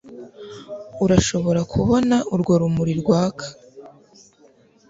[1.03, 3.45] Urashobora kubona urwo rumuri rwaka